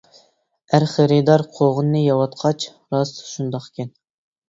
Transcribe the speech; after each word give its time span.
ئەر 0.77 0.85
خېرىدار 0.93 1.45
قوغۇننى 1.59 2.03
يەۋاتقاچ 2.07 2.69
:راست، 2.99 3.25
شۇنداقكەن. 3.31 3.97